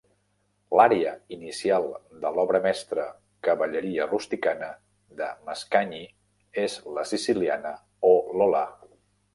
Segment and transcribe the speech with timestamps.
[0.77, 1.85] L'ària inicial
[2.23, 3.05] de l'obra mestra
[3.49, 4.71] "Cavalleria rusticana"
[5.21, 6.03] de Mascagni
[6.67, 7.79] és la siciliana
[8.13, 8.67] "O Lola".